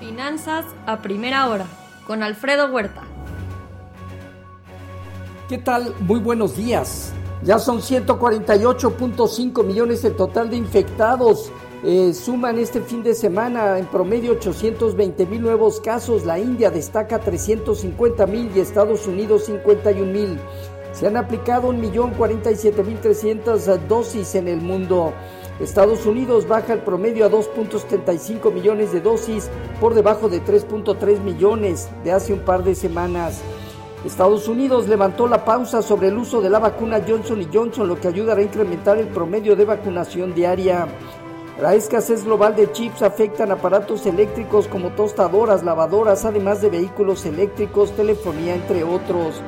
Finanzas 0.00 0.64
a 0.86 1.02
primera 1.02 1.48
hora 1.48 1.66
con 2.06 2.22
Alfredo 2.22 2.72
Huerta. 2.72 3.02
¿Qué 5.48 5.58
tal? 5.58 5.94
Muy 6.00 6.20
buenos 6.20 6.56
días. 6.56 7.12
Ya 7.42 7.58
son 7.58 7.80
148.5 7.80 9.64
millones 9.64 10.04
el 10.04 10.16
total 10.16 10.50
de 10.50 10.56
infectados. 10.56 11.50
Eh, 11.84 12.14
suman 12.14 12.60
este 12.60 12.80
fin 12.80 13.02
de 13.02 13.12
semana 13.12 13.76
en 13.78 13.86
promedio 13.86 14.30
820 14.32 15.26
mil 15.26 15.42
nuevos 15.42 15.80
casos. 15.80 16.24
La 16.24 16.38
India 16.38 16.70
destaca 16.70 17.18
350 17.18 18.24
mil 18.26 18.48
y 18.54 18.60
Estados 18.60 19.08
Unidos 19.08 19.46
51 19.46 20.12
mil. 20.12 20.38
Se 20.92 21.08
han 21.08 21.16
aplicado 21.16 21.72
1.047.300 21.72 23.78
dosis 23.88 24.36
en 24.36 24.46
el 24.46 24.60
mundo. 24.60 25.12
Estados 25.60 26.06
Unidos 26.06 26.48
baja 26.48 26.72
el 26.72 26.80
promedio 26.80 27.26
a 27.26 27.30
2.75 27.30 28.52
millones 28.52 28.92
de 28.92 29.00
dosis 29.00 29.50
por 29.80 29.94
debajo 29.94 30.28
de 30.28 30.42
3.3 30.42 31.20
millones 31.20 31.88
de 32.04 32.12
hace 32.12 32.32
un 32.32 32.40
par 32.40 32.64
de 32.64 32.74
semanas. 32.74 33.42
Estados 34.04 34.48
Unidos 34.48 34.88
levantó 34.88 35.28
la 35.28 35.44
pausa 35.44 35.82
sobre 35.82 36.08
el 36.08 36.18
uso 36.18 36.40
de 36.40 36.50
la 36.50 36.58
vacuna 36.58 37.02
Johnson 37.06 37.46
Johnson, 37.52 37.86
lo 37.86 38.00
que 38.00 38.08
ayudará 38.08 38.40
a 38.40 38.44
incrementar 38.44 38.98
el 38.98 39.08
promedio 39.08 39.54
de 39.54 39.64
vacunación 39.64 40.34
diaria. 40.34 40.88
La 41.60 41.74
escasez 41.74 42.24
global 42.24 42.56
de 42.56 42.72
chips 42.72 43.02
afectan 43.02 43.52
aparatos 43.52 44.06
eléctricos 44.06 44.66
como 44.66 44.90
tostadoras, 44.90 45.62
lavadoras, 45.62 46.24
además 46.24 46.62
de 46.62 46.70
vehículos 46.70 47.24
eléctricos, 47.26 47.92
telefonía, 47.92 48.54
entre 48.54 48.82
otros. 48.82 49.40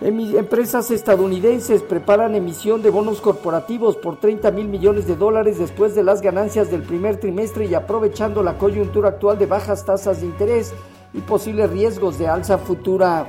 Empresas 0.00 0.92
estadounidenses 0.92 1.82
preparan 1.82 2.36
emisión 2.36 2.82
de 2.82 2.90
bonos 2.90 3.20
corporativos 3.20 3.96
por 3.96 4.20
30 4.20 4.52
mil 4.52 4.68
millones 4.68 5.08
de 5.08 5.16
dólares 5.16 5.58
después 5.58 5.96
de 5.96 6.04
las 6.04 6.22
ganancias 6.22 6.70
del 6.70 6.82
primer 6.82 7.18
trimestre 7.18 7.66
y 7.66 7.74
aprovechando 7.74 8.44
la 8.44 8.58
coyuntura 8.58 9.08
actual 9.08 9.38
de 9.38 9.46
bajas 9.46 9.84
tasas 9.84 10.20
de 10.20 10.26
interés 10.26 10.72
y 11.12 11.20
posibles 11.20 11.70
riesgos 11.70 12.16
de 12.16 12.28
alza 12.28 12.58
futura. 12.58 13.26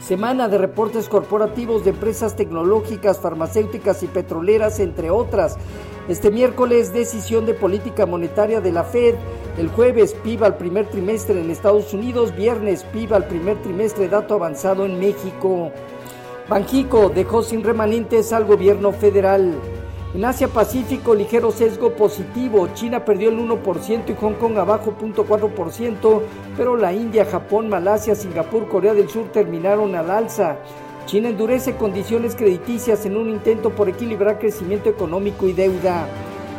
Semana 0.00 0.46
de 0.46 0.58
reportes 0.58 1.08
corporativos 1.08 1.82
de 1.82 1.90
empresas 1.90 2.36
tecnológicas, 2.36 3.18
farmacéuticas 3.18 4.04
y 4.04 4.06
petroleras, 4.06 4.78
entre 4.78 5.10
otras. 5.10 5.56
Este 6.08 6.32
miércoles, 6.32 6.92
decisión 6.92 7.46
de 7.46 7.54
política 7.54 8.06
monetaria 8.06 8.60
de 8.60 8.72
la 8.72 8.82
Fed. 8.82 9.14
El 9.56 9.68
jueves, 9.68 10.14
PIB 10.24 10.42
al 10.42 10.56
primer 10.56 10.90
trimestre 10.90 11.40
en 11.40 11.48
Estados 11.48 11.94
Unidos. 11.94 12.34
Viernes, 12.34 12.82
PIB 12.92 13.14
al 13.14 13.26
primer 13.26 13.62
trimestre, 13.62 14.08
dato 14.08 14.34
avanzado 14.34 14.84
en 14.84 14.98
México. 14.98 15.70
Banjico 16.48 17.08
dejó 17.08 17.42
sin 17.42 17.62
remanentes 17.62 18.32
al 18.32 18.46
gobierno 18.46 18.90
federal. 18.90 19.54
En 20.12 20.24
Asia 20.24 20.48
Pacífico, 20.48 21.14
ligero 21.14 21.52
sesgo 21.52 21.92
positivo. 21.92 22.68
China 22.74 23.04
perdió 23.04 23.30
el 23.30 23.38
1% 23.38 24.10
y 24.10 24.14
Hong 24.14 24.34
Kong 24.34 24.58
abajo 24.58 24.94
0.4%, 25.00 26.20
pero 26.56 26.76
la 26.76 26.92
India, 26.92 27.24
Japón, 27.24 27.68
Malasia, 27.68 28.16
Singapur, 28.16 28.68
Corea 28.68 28.92
del 28.92 29.08
Sur 29.08 29.30
terminaron 29.30 29.94
al 29.94 30.10
alza. 30.10 30.56
China 31.06 31.28
endurece 31.28 31.76
condiciones 31.76 32.34
crediticias 32.34 33.04
en 33.06 33.16
un 33.16 33.28
intento 33.28 33.70
por 33.70 33.88
equilibrar 33.88 34.38
crecimiento 34.38 34.88
económico 34.88 35.46
y 35.48 35.52
deuda. 35.52 36.06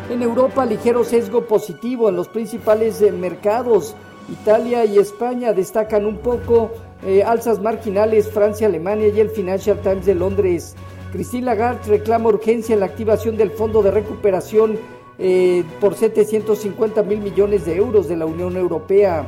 En 0.10 0.22
Europa, 0.22 0.66
ligero 0.66 1.04
sesgo 1.04 1.46
positivo 1.46 2.10
en 2.10 2.16
los 2.16 2.28
principales 2.28 3.02
eh, 3.02 3.12
mercados. 3.12 3.96
Italia 4.30 4.86
y 4.86 4.98
España 5.00 5.54
destacan 5.54 6.06
un 6.06 6.18
poco 6.18 6.72
eh, 7.06 7.24
alzas 7.24 7.62
marginales, 7.62 8.30
Francia, 8.30 8.68
Alemania 8.68 9.10
y 9.10 9.20
el 9.20 9.30
Financial 9.30 9.80
Times 9.82 10.06
de 10.06 10.16
Londres. 10.16 10.76
Christine 11.12 11.46
Lagarde 11.46 11.88
reclama 11.88 12.30
urgencia 12.30 12.74
en 12.74 12.80
la 12.80 12.88
activación 12.88 13.38
del 13.38 13.52
Fondo 13.52 13.82
de 13.82 13.92
Recuperación 13.92 14.78
eh, 15.20 15.64
por 15.80 15.96
750 15.96 17.04
mil 17.04 17.20
millones 17.20 17.66
de 17.66 17.76
euros 17.76 18.08
de 18.08 18.18
la 18.18 18.26
Unión 18.26 18.58
Europea. 18.58 19.26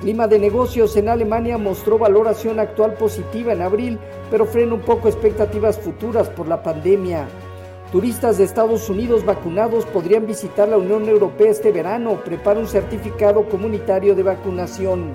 Clima 0.00 0.26
de 0.26 0.38
negocios 0.38 0.94
en 0.96 1.08
Alemania 1.08 1.56
mostró 1.56 1.98
valoración 1.98 2.60
actual 2.60 2.94
positiva 2.94 3.54
en 3.54 3.62
abril, 3.62 3.98
pero 4.30 4.44
frena 4.44 4.74
un 4.74 4.80
poco 4.80 5.08
expectativas 5.08 5.78
futuras 5.78 6.28
por 6.28 6.46
la 6.46 6.62
pandemia. 6.62 7.26
Turistas 7.90 8.36
de 8.36 8.44
Estados 8.44 8.90
Unidos 8.90 9.24
vacunados 9.24 9.86
podrían 9.86 10.26
visitar 10.26 10.68
la 10.68 10.76
Unión 10.76 11.08
Europea 11.08 11.50
este 11.50 11.72
verano. 11.72 12.20
Prepara 12.22 12.60
un 12.60 12.66
certificado 12.66 13.48
comunitario 13.48 14.14
de 14.14 14.22
vacunación. 14.22 15.12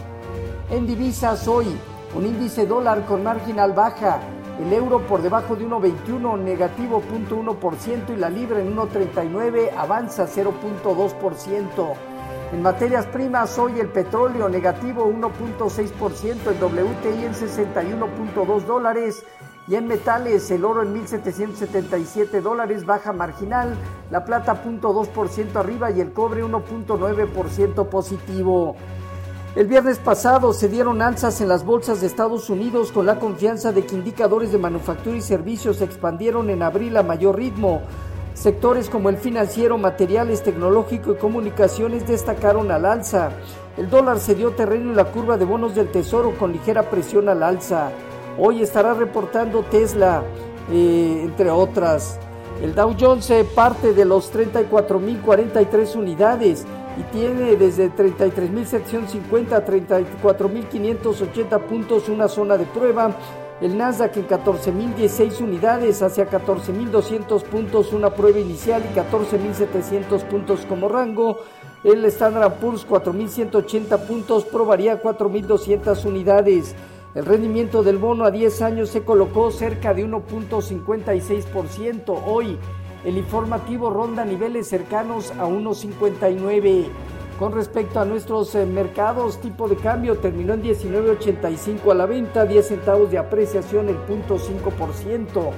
En 0.72 0.88
divisas 0.88 1.47
hoy, 1.47 1.68
un 2.16 2.25
índice 2.25 2.66
dólar 2.66 3.06
con 3.06 3.24
marginal 3.24 3.74
baja, 3.74 4.20
el 4.59 4.74
euro 4.74 5.06
por 5.06 5.22
debajo 5.22 5.56
de 5.56 5.66
1,21 5.66 6.40
negativo 6.40 7.03
0.1% 7.30 8.14
y 8.14 8.16
la 8.16 8.30
libra 8.30 8.59
en 8.59 8.75
1,39 8.75 9.72
avanza 9.78 10.25
0.2%. 10.25 12.11
En 12.52 12.62
materias 12.62 13.06
primas, 13.06 13.58
hoy 13.58 13.80
el 13.80 13.88
petróleo 13.88 14.50
negativo 14.50 15.06
1.6%, 15.06 16.48
el 16.48 16.62
WTI 16.62 17.26
en 17.26 17.34
61.2 17.34 18.66
dólares 18.66 19.24
y 19.70 19.76
en 19.76 19.88
metales 19.88 20.52
el 20.52 20.66
oro 20.66 20.84
en 20.84 20.94
1.777 20.94 22.42
dólares, 22.42 22.86
baja 22.86 23.14
marginal, 23.14 23.78
la 24.10 24.26
plata 24.26 24.62
0.2% 24.62 25.56
arriba 25.56 25.92
y 25.92 26.02
el 26.02 26.12
cobre 26.12 26.44
1.9% 26.44 27.88
positivo. 27.88 28.76
El 29.56 29.68
viernes 29.68 30.00
pasado 30.00 30.52
se 30.52 30.68
dieron 30.68 31.02
alzas 31.02 31.40
en 31.40 31.48
las 31.48 31.64
bolsas 31.64 32.02
de 32.02 32.08
Estados 32.08 32.50
Unidos 32.50 32.92
con 32.92 33.06
la 33.06 33.18
confianza 33.18 33.72
de 33.72 33.86
que 33.86 33.96
indicadores 33.96 34.52
de 34.52 34.58
manufactura 34.58 35.16
y 35.16 35.22
servicios 35.22 35.78
se 35.78 35.86
expandieron 35.86 36.50
en 36.50 36.64
abril 36.64 36.98
a 36.98 37.04
mayor 37.04 37.38
ritmo. 37.38 37.82
Sectores 38.41 38.90
como 38.90 39.09
el 39.09 39.18
financiero, 39.18 39.78
materiales, 39.78 40.41
tecnológico 40.41 41.12
y 41.12 41.18
comunicaciones 41.18 42.07
destacaron 42.07 42.72
al 42.72 42.85
alza. 42.85 43.29
El 43.78 43.88
dólar 43.88 44.19
se 44.19 44.34
dio 44.34 44.50
terreno 44.53 44.90
en 44.90 44.96
la 44.96 45.06
curva 45.06 45.38
de 45.38 45.46
bonos 45.46 45.75
del 45.75 45.91
tesoro 45.91 46.35
con 46.40 46.52
ligera 46.52 46.90
presión 46.90 47.29
al 47.29 47.44
alza. 47.44 47.91
Hoy 48.40 48.63
estará 48.63 48.96
reportando 48.96 49.62
Tesla, 49.66 50.24
eh, 50.72 51.22
entre 51.24 51.52
otras. 51.52 52.18
El 52.63 52.74
Dow 52.74 52.96
Jones 53.00 53.31
parte 53.53 53.94
de 53.94 54.06
los 54.06 54.34
34.043 54.34 55.96
unidades 55.96 56.66
y 56.97 57.03
tiene 57.16 57.56
desde 57.58 57.91
33.750 57.91 59.52
a 59.52 59.63
34.580 59.63 61.59
puntos 61.59 62.09
una 62.09 62.28
zona 62.28 62.58
de 62.58 62.66
prueba 62.66 63.16
el 63.62 63.78
Nasdaq 63.78 64.18
en 64.18 64.28
14.016 64.28 65.40
unidades 65.42 66.02
hacia 66.02 66.28
14.200 66.28 67.44
puntos 67.44 67.94
una 67.94 68.10
prueba 68.10 68.40
inicial 68.40 68.84
y 68.84 68.88
14.700 68.98 70.24
puntos 70.24 70.66
como 70.66 70.90
rango. 70.90 71.42
El 71.84 72.04
Standard 72.06 72.56
Poor's 72.56 72.88
4.180 72.88 74.08
puntos 74.08 74.46
probaría 74.46 75.00
4.200 75.02 76.06
unidades. 76.06 76.74
El 77.14 77.26
rendimiento 77.26 77.84
del 77.84 78.00
bono 78.00 78.26
a 78.26 78.32
10 78.32 78.64
años 78.64 78.90
se 78.90 79.04
colocó 79.04 79.52
cerca 79.52 79.94
de 79.94 80.08
1.56%. 80.08 82.20
Hoy 82.26 82.58
el 83.06 83.18
informativo 83.18 83.92
ronda 83.92 84.26
niveles 84.26 84.70
cercanos 84.70 85.30
a 85.32 85.46
1.59. 85.46 86.88
Con 87.41 87.53
respecto 87.53 88.00
a 88.00 88.06
nuestros 88.06 88.53
eh, 88.53 88.68
mercados, 88.68 89.41
tipo 89.41 89.68
de 89.68 89.75
cambio 89.75 90.19
terminó 90.19 90.53
en 90.53 90.62
19.85 90.62 91.90
a 91.90 91.96
la 91.96 92.06
venta, 92.06 92.46
10 92.46 92.68
centavos 92.68 93.09
de 93.09 93.18
apreciación, 93.18 93.90
el 93.90 93.97
0.5%. 94.06 95.50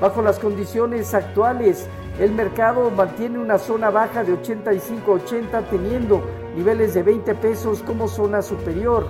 Bajo 0.00 0.20
las 0.20 0.40
condiciones 0.40 1.14
actuales, 1.14 1.86
el 2.18 2.32
mercado 2.32 2.90
mantiene 2.90 3.38
una 3.38 3.58
zona 3.58 3.90
baja 3.90 4.24
de 4.24 4.32
85.80 4.32 5.68
teniendo 5.70 6.24
niveles 6.56 6.92
de 6.94 7.04
20 7.04 7.36
pesos 7.36 7.84
como 7.84 8.08
zona 8.08 8.42
superior. 8.42 9.06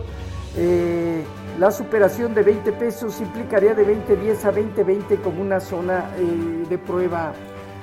Eh, 0.59 1.25
la 1.59 1.71
superación 1.71 2.35
de 2.35 2.43
20 2.43 2.73
pesos 2.73 3.23
implicaría 3.23 3.73
de 3.73 3.87
20.10 3.87 4.45
a 4.45 4.53
20.20 4.53 5.23
como 5.23 5.41
una 5.41 5.61
zona 5.61 6.11
eh, 6.19 6.67
de 6.69 6.77
prueba. 6.77 7.33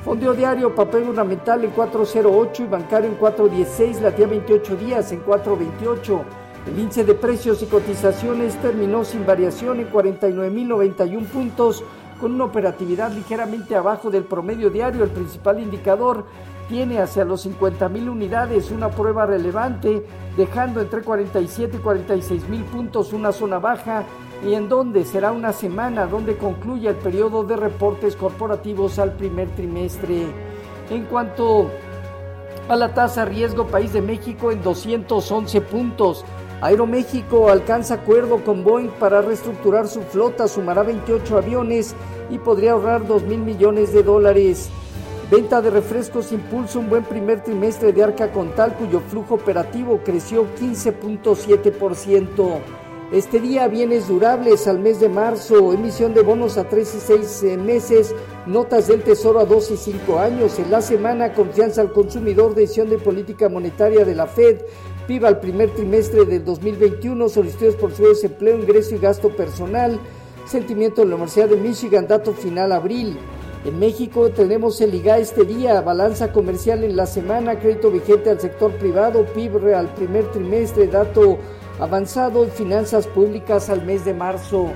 Fondeo 0.04 0.34
diario, 0.34 0.74
papel 0.74 1.10
ornamental 1.10 1.66
en 1.66 1.72
408 1.72 2.64
y 2.64 2.68
bancario 2.68 3.10
en 3.10 3.16
416, 3.16 4.02
latía 4.02 4.28
28 4.28 4.76
días 4.78 5.12
en 5.12 5.20
428. 5.20 6.22
El 6.68 6.79
índice 6.79 7.03
de 7.03 7.16
precios 7.16 7.62
y 7.62 7.66
cotizaciones 7.66 8.56
terminó 8.62 9.03
sin 9.03 9.26
variación 9.26 9.82
en 9.82 9.91
49.091 9.91 11.26
puntos, 11.26 11.84
con 12.22 12.34
una 12.34 12.46
operatividad 12.46 13.12
ligeramente 13.12 13.76
abajo 13.76 14.09
del 14.09 14.23
promedio 14.23 14.70
diario. 14.70 15.03
El 15.03 15.09
principal 15.09 15.59
indicador 15.59 16.26
tiene 16.70 17.00
hacia 17.00 17.26
los 17.26 17.46
50.000 17.46 18.10
unidades 18.10 18.72
una 18.72 18.90
prueba 18.90 19.26
relevante, 19.26 20.06
dejando 20.38 20.80
entre 20.80 21.02
47 21.02 21.78
y 21.78 21.80
46 21.80 22.48
mil 22.48 22.64
puntos 22.64 23.12
una 23.12 23.32
zona 23.32 23.58
baja 23.60 24.06
y 24.48 24.54
en 24.54 24.70
donde 24.70 25.04
será 25.04 25.32
una 25.32 25.52
semana 25.52 26.06
donde 26.06 26.38
concluya 26.38 26.92
el 26.92 26.96
periodo 26.96 27.44
de 27.44 27.58
reportes 27.58 28.16
corporativos 28.16 29.00
al 29.00 29.14
primer 29.14 29.50
trimestre. 29.50 30.28
En 30.92 31.06
cuanto 31.06 31.70
a 32.70 32.76
la 32.76 32.94
tasa 32.94 33.26
riesgo 33.26 33.66
país 33.68 33.92
de 33.94 34.02
México 34.02 34.52
en 34.52 34.62
211 34.62 35.62
puntos. 35.62 36.24
Aeroméxico 36.62 37.50
alcanza 37.50 37.96
acuerdo 37.96 38.44
con 38.44 38.64
Boeing 38.64 38.92
para 39.00 39.22
reestructurar 39.22 39.88
su 39.88 40.02
flota, 40.02 40.48
sumará 40.48 40.84
28 40.84 41.38
aviones 41.38 41.96
y 42.30 42.38
podría 42.38 42.74
ahorrar 42.74 43.08
2 43.08 43.24
mil 43.24 43.40
millones 43.40 43.92
de 43.92 44.04
dólares. 44.04 44.70
Venta 45.31 45.61
de 45.61 45.70
refrescos 45.70 46.31
impulsa 46.31 46.79
un 46.79 46.90
buen 46.90 47.03
primer 47.03 47.43
trimestre 47.43 47.93
de 47.93 48.02
Arca 48.02 48.31
Contal, 48.31 48.76
cuyo 48.76 48.99
flujo 48.99 49.35
operativo 49.35 50.02
creció 50.03 50.47
15.7%. 50.59 52.59
Este 53.11 53.40
día, 53.40 53.67
bienes 53.67 54.08
durables 54.08 54.67
al 54.67 54.79
mes 54.79 54.99
de 54.99 55.08
marzo, 55.08 55.72
emisión 55.72 56.16
de 56.16 56.23
bonos 56.23 56.58
a 56.58 56.67
3 56.67 56.96
y 56.96 56.99
6 56.99 57.43
eh, 57.43 57.58
meses, 57.58 58.16
notas 58.47 58.87
del 58.87 59.03
Tesoro 59.03 59.40
a 59.40 59.46
2 59.46 59.70
y 59.70 59.78
5 59.78 60.17
años. 60.17 60.58
En 60.58 60.72
la 60.72 60.81
semana, 60.81 61.35
confianza 61.35 61.82
al 61.82 61.93
consumidor, 61.93 62.55
decisión 62.55 62.90
de 62.90 62.97
política 62.97 63.49
monetaria 63.49 64.05
de 64.05 64.16
la 64.16 64.25
Fed, 64.25 64.61
PIB 65.05 65.28
al 65.28 65.40
primer 65.40 65.70
trimestre 65.75 66.25
del 66.25 66.43
2021, 66.43 67.29
solicitudes 67.29 67.75
por 67.75 67.91
su 67.91 68.02
desempleo, 68.02 68.58
ingreso 68.58 68.96
y 68.96 68.97
gasto 68.97 69.29
personal, 69.29 69.99
sentimiento 70.47 71.02
de 71.02 71.09
la 71.09 71.16
Universidad 71.16 71.49
de 71.49 71.58
Michigan, 71.58 72.08
dato 72.08 72.34
final 72.34 72.72
abril. 72.72 73.16
En 73.66 73.78
México 73.78 74.29
tenemos 74.29 74.79
el 74.79 74.96
IGA 74.96 75.17
este 75.17 75.44
día, 75.44 75.82
balanza 75.82 76.32
comercial 76.32 76.85
en 76.85 76.96
la 76.96 77.06
semana, 77.06 77.59
crédito 77.59 77.91
vigente 77.91 78.29
al 78.29 78.40
sector 78.40 78.72
privado, 78.78 79.26
PIB 79.26 79.76
al 79.76 79.94
primer 79.96 80.32
trimestre, 80.32 80.88
dato 80.88 81.38
avanzado 81.78 82.46
en 82.46 82.52
finanzas 82.52 83.06
públicas 83.06 83.70
al 83.70 83.85
mes 83.85 84.06
de 84.06 84.14
marzo. 84.14 84.67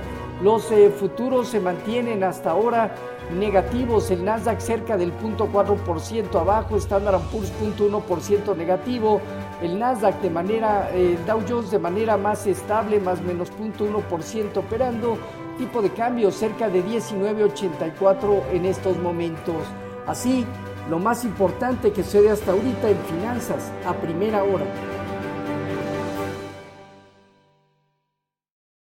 Los 0.42 0.70
eh, 0.70 0.90
futuros 0.90 1.48
se 1.48 1.60
mantienen 1.60 2.24
hasta 2.24 2.50
ahora 2.50 2.94
negativos, 3.38 4.10
el 4.10 4.22
Nasdaq 4.22 4.60
cerca 4.60 4.98
del 4.98 5.16
0.4% 5.18 6.38
abajo, 6.38 6.76
Standard 6.76 7.22
Poor's 7.30 7.50
0.1% 7.62 8.54
negativo, 8.54 9.22
el 9.62 9.78
Nasdaq 9.78 10.20
de 10.20 10.28
manera, 10.28 10.90
eh, 10.92 11.16
Dow 11.26 11.40
Jones 11.48 11.70
de 11.70 11.78
manera 11.78 12.18
más 12.18 12.46
estable, 12.46 13.00
más 13.00 13.22
menos 13.22 13.50
0.1% 13.58 14.58
operando, 14.58 15.16
tipo 15.56 15.82
de 15.82 15.90
cambio 15.90 16.30
cerca 16.30 16.68
de 16.68 16.84
19.84 16.84 18.42
en 18.52 18.64
estos 18.66 18.98
momentos. 18.98 19.56
Así, 20.06 20.44
lo 20.90 20.98
más 20.98 21.24
importante 21.24 21.92
que 21.92 22.02
sucede 22.02 22.30
hasta 22.30 22.52
ahorita 22.52 22.90
en 22.90 22.98
finanzas 22.98 23.72
a 23.86 23.94
primera 23.94 24.44
hora. 24.44 24.66